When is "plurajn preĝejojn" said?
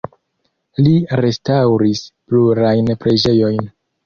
2.31-3.63